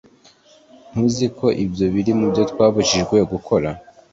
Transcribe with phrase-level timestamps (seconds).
[0.91, 3.69] ntuziko ibyo biri mubyo twabujijwe gukora